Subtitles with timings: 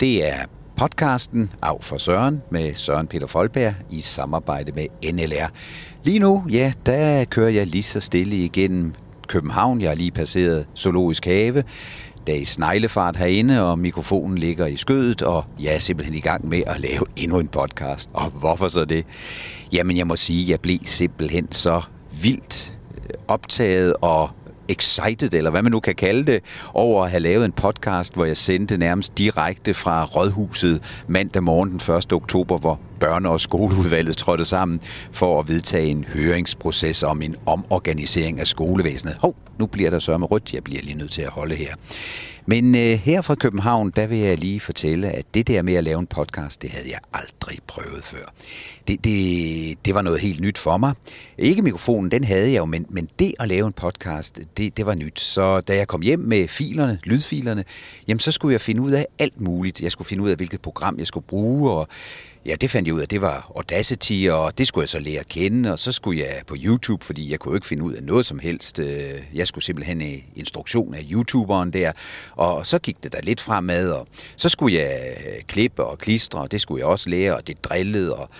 [0.00, 0.38] Det er
[0.76, 5.50] podcasten Af for Søren med Søren Peter Folberg i samarbejde med NLR.
[6.04, 8.94] Lige nu, ja, der kører jeg lige så stille igennem
[9.28, 9.80] København.
[9.80, 11.64] Jeg har lige passeret Zoologisk Have.
[12.26, 16.48] Der er sneglefart herinde, og mikrofonen ligger i skødet, og jeg er simpelthen i gang
[16.48, 18.10] med at lave endnu en podcast.
[18.12, 19.06] Og hvorfor så det?
[19.72, 21.82] Jamen, jeg må sige, at jeg blev simpelthen så
[22.22, 22.78] vildt
[23.28, 24.30] optaget og
[24.68, 26.42] excited, eller hvad man nu kan kalde det,
[26.74, 31.70] over at have lavet en podcast, hvor jeg sendte nærmest direkte fra Rådhuset mandag morgen
[31.70, 32.12] den 1.
[32.12, 34.80] oktober, hvor børne- og skoleudvalget trådte sammen
[35.12, 39.16] for at vedtage en høringsproces om en omorganisering af skolevæsenet.
[39.20, 41.74] Hov, nu bliver der sørme rødt, jeg bliver lige nødt til at holde her.
[42.50, 45.84] Men øh, her fra København, der vil jeg lige fortælle, at det der med at
[45.84, 48.32] lave en podcast, det havde jeg aldrig prøvet før.
[48.88, 50.92] Det, det, det var noget helt nyt for mig.
[51.38, 54.86] Ikke mikrofonen, den havde jeg jo, men, men det at lave en podcast, det, det
[54.86, 55.20] var nyt.
[55.20, 57.64] Så da jeg kom hjem med filerne, lydfilerne,
[58.08, 59.80] jamen så skulle jeg finde ud af alt muligt.
[59.80, 61.88] Jeg skulle finde ud af, hvilket program jeg skulle bruge, og
[62.46, 65.20] Ja, det fandt jeg ud af, det var Audacity, og det skulle jeg så lære
[65.20, 68.02] at kende, og så skulle jeg på YouTube, fordi jeg kunne ikke finde ud af
[68.02, 68.78] noget som helst.
[68.78, 71.92] Øh, jeg skulle simpelthen i instruktion af YouTuberen der,
[72.32, 76.40] og så gik det der lidt fremad, og så skulle jeg øh, klippe og klistre,
[76.40, 78.30] og det skulle jeg også lære, og det drillede, og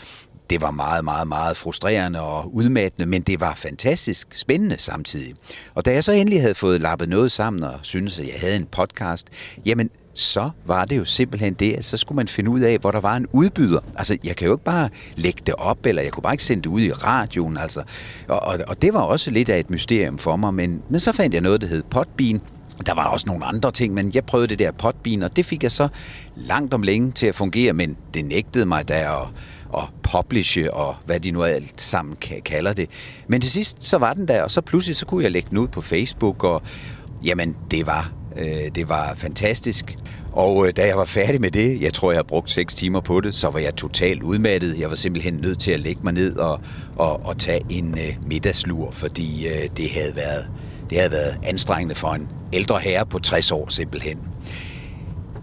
[0.50, 5.34] det var meget, meget, meget frustrerende og udmattende, men det var fantastisk spændende samtidig.
[5.74, 8.56] Og da jeg så endelig havde fået lappet noget sammen og syntes, at jeg havde
[8.56, 9.26] en podcast,
[9.66, 12.90] jamen så var det jo simpelthen det, at så skulle man finde ud af, hvor
[12.90, 13.80] der var en udbyder.
[13.96, 16.62] Altså, jeg kan jo ikke bare lægge det op, eller jeg kunne bare ikke sende
[16.62, 17.82] det ud i radioen, altså.
[18.28, 21.12] Og, og, og det var også lidt af et mysterium for mig, men, men så
[21.12, 22.40] fandt jeg noget, der hed Podbean,
[22.86, 25.62] der var også nogle andre ting, men jeg prøvede det der Potbean, og det fik
[25.62, 25.88] jeg så
[26.36, 29.28] langt om længe til at fungere, men det nægtede mig der at,
[29.76, 32.90] at publishe, og hvad de nu alt sammen kalder det.
[33.28, 35.58] Men til sidst, så var den der, og så pludselig, så kunne jeg lægge den
[35.58, 36.62] ud på Facebook, og
[37.24, 39.98] jamen, det var Øh, det var fantastisk.
[40.32, 43.00] Og øh, da jeg var færdig med det, jeg tror, jeg har brugt 6 timer
[43.00, 44.78] på det, så var jeg totalt udmattet.
[44.78, 46.60] Jeg var simpelthen nødt til at lægge mig ned og,
[46.96, 50.50] og, og tage en øh, middagslur, fordi det, havde været,
[50.90, 54.18] det havde været anstrengende for en ældre herre på 60 år simpelthen.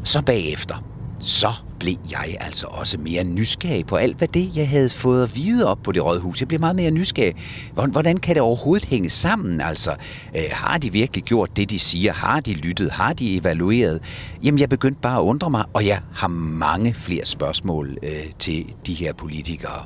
[0.03, 0.83] Så bagefter,
[1.19, 1.47] så
[1.85, 5.67] blev jeg altså også mere nysgerrig på alt, hvad det, jeg havde fået at vide
[5.67, 6.39] op på det rådhus.
[6.39, 7.35] Jeg blev meget mere nysgerrig.
[7.73, 9.61] Hvordan kan det overhovedet hænge sammen?
[9.61, 9.95] Altså,
[10.35, 12.13] øh, har de virkelig gjort det, de siger?
[12.13, 12.91] Har de lyttet?
[12.91, 14.01] Har de evalueret?
[14.43, 18.09] Jamen, jeg begyndte bare at undre mig, og jeg har mange flere spørgsmål øh,
[18.39, 19.85] til de her politikere.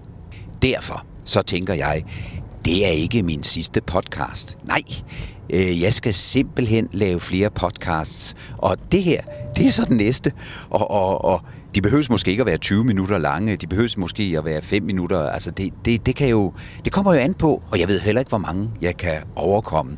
[0.62, 2.04] Derfor så tænker jeg,
[2.66, 4.58] det er ikke min sidste podcast.
[4.68, 4.82] Nej,
[5.50, 9.22] øh, jeg skal simpelthen lave flere podcasts, og det her,
[9.56, 10.32] det er så den næste.
[10.70, 11.42] Og, og, og
[11.76, 14.84] de behøves måske ikke at være 20 minutter lange, de behøves måske at være 5
[14.84, 15.30] minutter.
[15.30, 16.54] Altså det, det, det, kan jo,
[16.86, 19.98] det kommer jo an på, og jeg ved heller ikke, hvor mange jeg kan overkomme.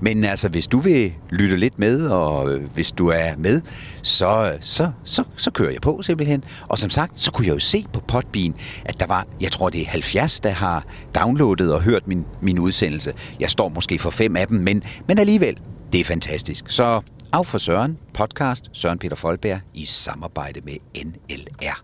[0.00, 3.60] Men altså, hvis du vil lytte lidt med, og øh, hvis du er med,
[4.02, 6.44] så, så, så, så kører jeg på simpelthen.
[6.68, 9.68] Og som sagt, så kunne jeg jo se på Podbean, at der var, jeg tror
[9.68, 10.84] det er 70, der har
[11.14, 13.12] downloadet og hørt min, min udsendelse.
[13.40, 15.58] Jeg står måske for fem af dem, men, men alligevel,
[15.92, 16.64] det er fantastisk.
[16.68, 17.00] Så
[17.32, 21.82] af for Søren, podcast Søren Peter Folberg i samarbejde med NLR.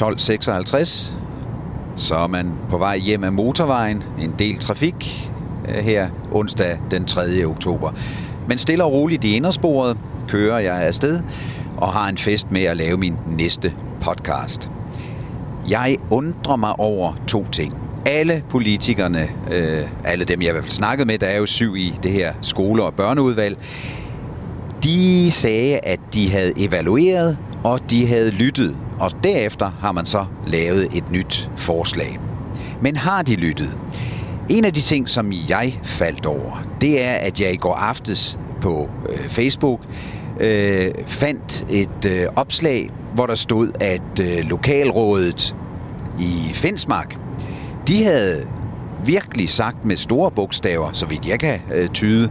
[0.00, 1.12] 12.56,
[1.96, 5.30] så er man på vej hjem af motorvejen, en del trafik
[5.68, 7.44] øh, her onsdag den 3.
[7.44, 7.92] oktober.
[8.48, 9.98] Men stille og roligt i indersporet
[10.28, 11.22] kører jeg afsted
[11.76, 14.70] og har en fest med at lave min næste podcast.
[15.68, 20.72] Jeg undrer mig over to ting alle politikerne, øh, alle dem jeg i hvert fald
[20.72, 23.58] snakket med, der er jo syv i det her skole- og børneudvalg,
[24.84, 30.24] de sagde, at de havde evalueret, og de havde lyttet, og derefter har man så
[30.46, 32.18] lavet et nyt forslag.
[32.82, 33.78] Men har de lyttet?
[34.48, 38.38] En af de ting, som jeg faldt over, det er, at jeg i går aftes
[38.60, 39.80] på øh, Facebook
[40.40, 45.54] øh, fandt et øh, opslag, hvor der stod, at øh, lokalrådet
[46.20, 47.27] i Finsmark
[47.88, 48.46] de havde
[49.04, 52.30] virkelig sagt med store bogstaver, så vidt jeg kan øh, tyde,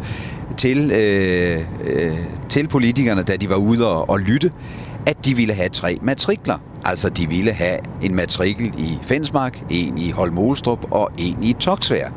[0.57, 2.17] til, øh, øh,
[2.49, 4.51] til politikerne, da de var ude og, og lytte,
[5.05, 6.57] at de ville have tre matrikler.
[6.85, 12.09] Altså, de ville have en matrikel i Fensmark, en i Holmolstrup og en i Toksvær.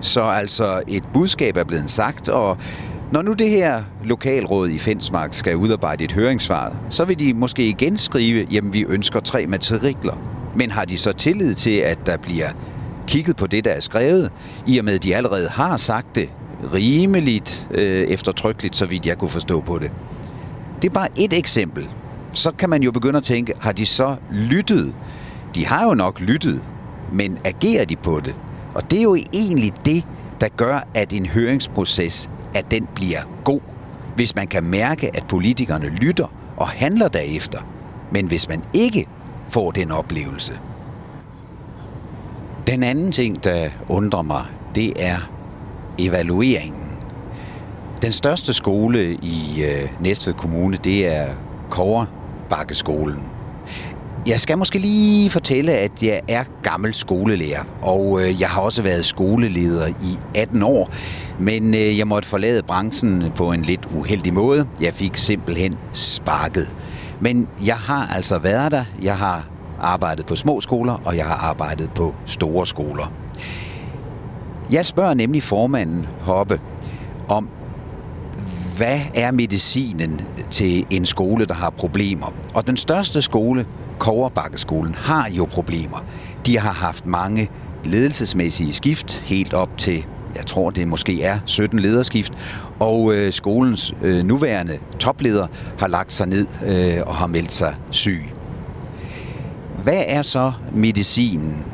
[0.00, 2.58] Så altså, et budskab er blevet sagt, og
[3.12, 7.68] når nu det her lokalråd i Fensmark skal udarbejde et høringssvar, så vil de måske
[7.68, 10.44] igen skrive, jamen vi ønsker tre matrikler.
[10.56, 12.48] Men har de så tillid til, at der bliver
[13.06, 14.32] kigget på det, der er skrevet,
[14.66, 16.28] i og med, at de allerede har sagt det
[16.74, 19.92] rimeligt øh, eftertrykkeligt, så vidt jeg kunne forstå på det.
[20.82, 21.88] Det er bare et eksempel.
[22.32, 24.94] Så kan man jo begynde at tænke, har de så lyttet?
[25.54, 26.60] De har jo nok lyttet,
[27.12, 28.34] men agerer de på det?
[28.74, 30.04] Og det er jo egentlig det,
[30.40, 33.60] der gør, at en høringsproces, at den bliver god.
[34.16, 37.58] Hvis man kan mærke, at politikerne lytter og handler derefter.
[38.12, 39.06] Men hvis man ikke
[39.48, 40.60] får den oplevelse.
[42.66, 44.44] Den anden ting, der undrer mig,
[44.74, 45.16] det er
[45.98, 46.82] evalueringen.
[48.02, 51.26] Den største skole i øh, Næstved Kommune, det er
[52.50, 53.22] Bakkeskolen.
[54.26, 58.82] Jeg skal måske lige fortælle, at jeg er gammel skolelærer, og øh, jeg har også
[58.82, 60.90] været skoleleder i 18 år,
[61.38, 64.66] men øh, jeg måtte forlade branchen på en lidt uheldig måde.
[64.80, 66.76] Jeg fik simpelthen sparket.
[67.20, 68.84] Men jeg har altså været der.
[69.02, 73.12] Jeg har arbejdet på små skoler, og jeg har arbejdet på store skoler.
[74.70, 76.60] Jeg spørger nemlig formanden Hoppe
[77.28, 77.48] om,
[78.76, 82.32] hvad er medicinen til en skole, der har problemer?
[82.54, 83.66] Og den største skole,
[83.98, 86.04] Koverbakkeskolen, har jo problemer.
[86.46, 87.50] De har haft mange
[87.84, 90.06] ledelsesmæssige skift, helt op til,
[90.36, 92.32] jeg tror det måske er 17 lederskift,
[92.80, 95.46] og øh, skolens øh, nuværende topleder
[95.78, 98.33] har lagt sig ned øh, og har meldt sig syg.
[99.82, 101.64] Hvad er så medicinen,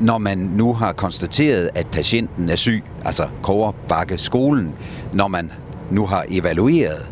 [0.00, 4.72] når man nu har konstateret, at patienten er syg, altså Koverbakke skolen,
[5.12, 5.52] når man
[5.90, 7.10] nu har evalueret?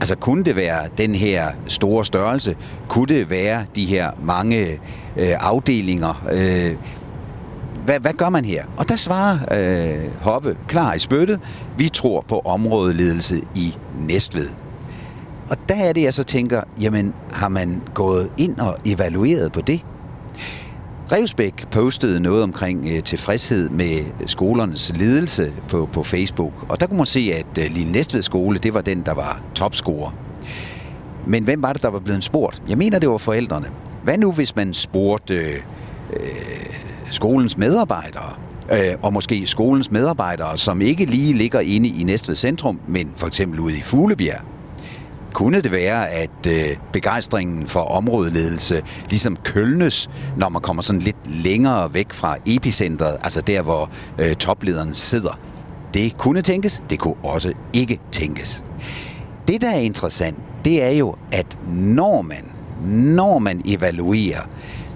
[0.00, 2.56] Altså kunne det være den her store størrelse?
[2.88, 4.66] Kunne det være de her mange
[5.16, 6.24] øh, afdelinger?
[6.32, 6.76] Øh,
[7.84, 8.64] hvad, hvad gør man her?
[8.76, 11.40] Og der svarer øh, Hoppe klar i spyttet.
[11.78, 14.63] Vi tror på områdeledelse i Næstved.
[15.50, 19.60] Og der er det, jeg så tænker, jamen har man gået ind og evalueret på
[19.60, 19.80] det?
[21.12, 26.96] Revsbæk postede noget omkring øh, tilfredshed med skolernes ledelse på, på Facebook, og der kunne
[26.96, 30.10] man se, at øh, Lille Næstved skole, det var den, der var topscorer.
[31.26, 32.62] Men hvem var det, der var blevet spurgt?
[32.68, 33.66] Jeg mener, det var forældrene.
[34.04, 35.54] Hvad nu, hvis man spurgte øh,
[36.12, 36.20] øh
[37.10, 38.32] skolens medarbejdere,
[38.72, 43.26] øh, og måske skolens medarbejdere, som ikke lige ligger inde i Næstved Centrum, men for
[43.26, 44.53] eksempel ude i Fuglebjerg?
[45.34, 51.16] Kunne det være, at øh, begejstringen for områdeledelse ligesom kølnes, når man kommer sådan lidt
[51.26, 55.40] længere væk fra epicentret, altså der, hvor øh, toplederen sidder?
[55.94, 58.64] Det kunne tænkes, det kunne også ikke tænkes.
[59.48, 62.52] Det, der er interessant, det er jo, at når man,
[62.86, 64.42] når man evaluerer,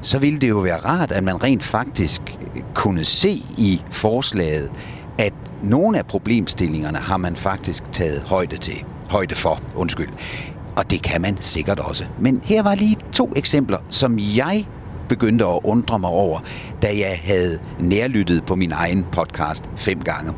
[0.03, 2.23] så ville det jo være rart, at man rent faktisk
[2.75, 4.71] kunne se i forslaget,
[5.19, 10.09] at nogle af problemstillingerne har man faktisk taget højde til højde for, undskyld.
[10.77, 12.05] Og det kan man sikkert også.
[12.19, 14.67] Men her var lige to eksempler, som jeg
[15.09, 16.41] begyndte at undre mig over,
[16.83, 20.33] da jeg havde nærlyttet på min egen podcast fem gange.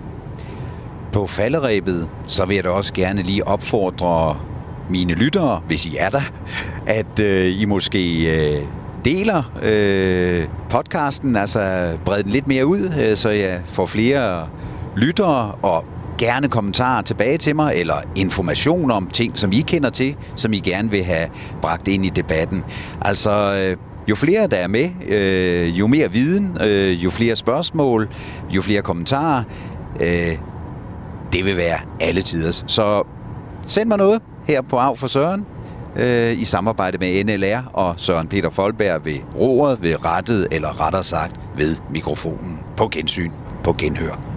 [1.13, 4.37] På falderæbet, så vil jeg da også gerne lige opfordre
[4.91, 6.23] mine lyttere, hvis I er der,
[6.87, 8.63] at øh, I måske øh,
[9.05, 14.49] deler øh, podcasten, altså breder den lidt mere ud, øh, så jeg får flere
[14.97, 15.85] lyttere, og
[16.21, 20.59] gerne kommentarer tilbage til mig, eller information om ting, som I kender til, som I
[20.59, 21.29] gerne vil have
[21.63, 22.65] bragt ind i debatten.
[23.01, 23.77] Altså, øh,
[24.09, 28.09] jo flere der er med, øh, jo mere viden, øh, jo flere spørgsmål,
[28.51, 29.43] jo flere kommentarer,
[30.01, 30.39] øh,
[31.33, 32.65] det vil være alle tiders.
[32.67, 33.03] Så
[33.63, 35.47] send mig noget her på Av for Søren
[35.97, 41.05] øh, i samarbejde med NLR og Søren Peter Folberg ved roret, ved rettet eller rettere
[41.05, 42.59] sagt ved mikrofonen.
[42.77, 43.31] På gensyn,
[43.65, 44.30] på genhør.